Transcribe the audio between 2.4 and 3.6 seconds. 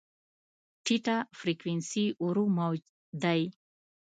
موج دی.